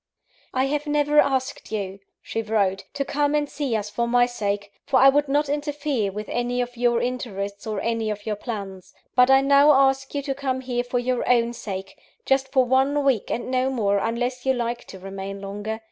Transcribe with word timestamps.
"I 0.51 0.65
have 0.65 0.87
never 0.87 1.19
asked 1.19 1.71
you," 1.71 1.99
she 2.23 2.41
wrote, 2.41 2.85
"to 2.95 3.05
come 3.05 3.35
and 3.35 3.47
see 3.47 3.75
us 3.75 3.91
for 3.91 4.07
my 4.07 4.25
sake; 4.25 4.71
for 4.83 4.97
I 4.97 5.09
would 5.09 5.27
not 5.27 5.47
interfere 5.47 6.11
with 6.11 6.27
any 6.29 6.59
of 6.59 6.75
your 6.75 6.99
interests 7.03 7.67
or 7.67 7.79
any 7.81 8.09
of 8.09 8.25
your 8.25 8.35
plans; 8.35 8.95
but 9.15 9.29
I 9.29 9.41
now 9.41 9.71
ask 9.73 10.15
you 10.15 10.23
to 10.23 10.33
come 10.33 10.61
here 10.61 10.83
for 10.83 10.97
your 10.97 11.29
own 11.29 11.53
sake 11.53 11.99
just 12.25 12.51
for 12.51 12.65
one 12.65 13.03
week, 13.05 13.29
and 13.29 13.51
no 13.51 13.69
more, 13.69 13.99
unless 13.99 14.43
you 14.43 14.55
like 14.55 14.85
to 14.85 14.97
remain 14.97 15.39
longer. 15.39 15.79